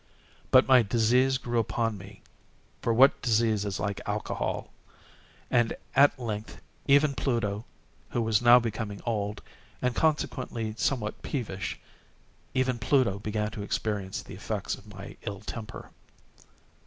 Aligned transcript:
But 0.49 0.67
my 0.67 0.81
disease 0.81 1.37
grew 1.37 1.59
upon 1.59 1.95
me—for 1.95 2.91
what 2.91 3.21
disease 3.21 3.65
is 3.65 3.79
like 3.79 4.01
Alcohol!—and 4.07 5.75
at 5.95 6.17
length 6.19 6.59
even 6.87 7.13
Pluto, 7.13 7.65
who 8.09 8.23
was 8.23 8.41
now 8.41 8.57
becoming 8.57 8.99
old, 9.05 9.43
and 9.79 9.93
consequently 9.93 10.73
somewhat 10.75 11.21
peevish—even 11.21 12.79
Pluto 12.79 13.19
began 13.19 13.51
to 13.51 13.61
experience 13.61 14.23
the 14.23 14.33
effects 14.33 14.73
of 14.73 14.91
my 14.91 15.17
ill 15.21 15.41
temper. 15.41 15.91